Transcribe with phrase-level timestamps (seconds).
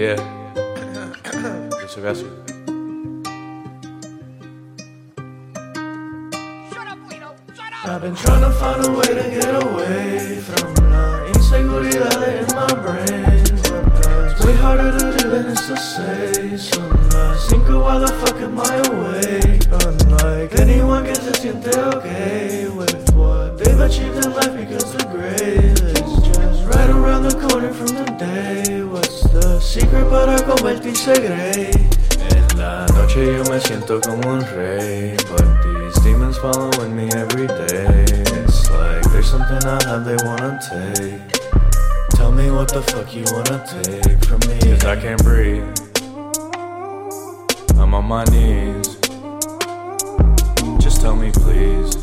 [0.00, 0.16] Yeah.
[1.78, 2.26] Yo soy Ocasio.
[7.84, 12.72] I've been trying to find a way to get away from la inseguridad in my
[12.80, 13.44] brain.
[13.92, 16.56] But it's way harder to do than it's to say.
[16.56, 19.66] Son las cinco, why the fuck am I awake?
[19.84, 25.69] Unlike anyone que se siente okay with what they've achieved in life because they're grave
[29.70, 31.70] secret para convertirse grey?
[32.30, 37.46] En la noche yo me siento como un rey, but these demons following me every
[37.46, 38.04] day.
[38.42, 41.22] It's like there's something I have they wanna take.
[42.16, 44.58] Tell me what the fuck you wanna take from me.
[44.58, 45.62] Cause I can't breathe.
[47.78, 48.98] I'm on my knees.
[50.82, 51.94] Just tell me, please.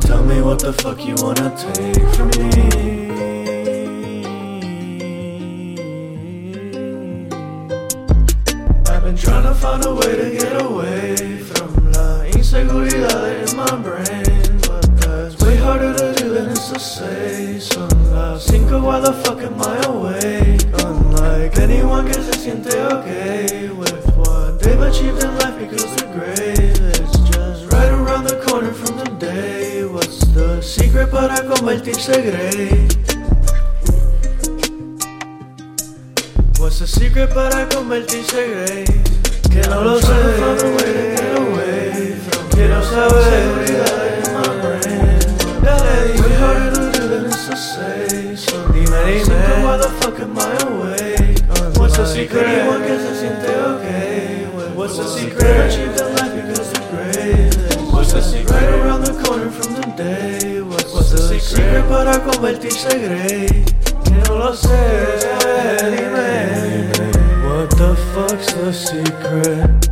[0.00, 3.29] Tell me what the fuck you wanna take from me.
[9.20, 14.58] Trying to find a way to get away from la inseguridad in my brain.
[14.66, 17.58] But that's way harder to do than it's to say.
[17.58, 20.64] Son las cinco, why the fuck am I awake?
[20.84, 26.78] Unlike anyone que se siente okay with what they've achieved in life because they're great.
[26.96, 29.84] It's just right around the corner from the day.
[29.84, 32.88] What's the secret para convertirse grey?
[36.58, 39.09] What's the secret para convertirse grey?
[39.50, 40.06] Que no lo sé.
[42.52, 43.60] Quiero saber.
[45.64, 46.34] Ya le dije.
[46.40, 48.36] harder to do than it's to say.
[48.36, 49.62] So dime, dime.
[49.64, 51.38] Why the fuck am I awake?
[51.76, 52.46] What's the secret?
[52.46, 54.46] Anyone que se siente okay.
[54.76, 55.68] What's the secret?
[55.68, 57.92] Achieved in life because the grave.
[57.92, 58.52] What's the secret?
[58.52, 60.60] Right around the corner from the day.
[60.62, 63.64] What's, the secret para convertirse grey?
[64.04, 65.18] Que no lo sé.
[65.90, 66.39] Dime.
[68.40, 69.82] What the secret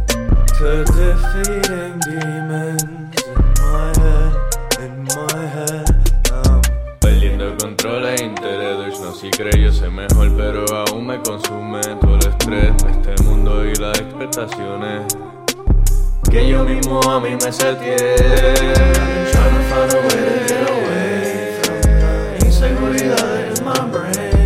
[0.57, 4.33] to defeating demons in my head?
[4.81, 5.87] In my head.
[6.33, 6.63] Um,
[6.99, 12.15] Perdiendo control e interés, no si creo yo sé mejor, pero aún me consume todo
[12.15, 15.15] el estrés de este mundo y las expectaciones
[16.31, 18.17] que yo mismo a mí me seteé.
[19.31, 24.38] Trying to find a way to get away from the inseguridad in my brain.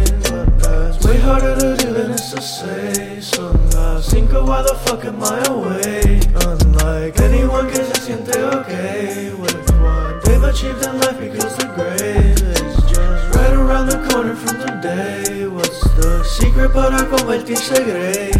[2.34, 3.20] To say.
[3.20, 6.24] Son las cinco, why the fuck am I awake?
[6.46, 12.40] Unlike anyone que se siente okay with what they've achieved in life because the grave
[12.40, 15.46] is just right around the corner from the day.
[15.46, 18.32] What's the secret para convertirse grey?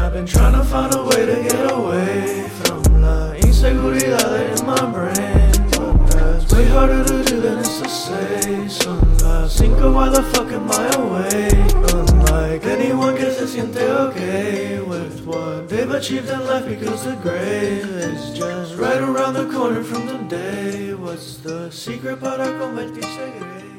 [0.00, 4.84] I've been trying to find a way to get away from la inseguridad in my
[4.94, 5.50] brain.
[5.72, 8.68] But that's way harder to do than it's to say.
[8.68, 11.37] Son las cinco, why the fuck am I awake?
[15.98, 20.94] Achieved in life because the grave is just right around the corner from the day.
[20.94, 23.77] What's the secret para convertirse grey?